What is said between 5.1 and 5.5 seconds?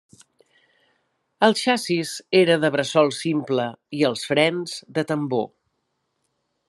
tambor.